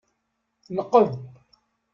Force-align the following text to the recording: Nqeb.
Nqeb. 0.77 1.09